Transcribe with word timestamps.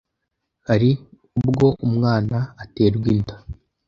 Hari 0.67 0.89
ubwo 1.39 1.67
umwana 1.87 2.37
aterwa 2.63 3.07
inda 3.13 3.35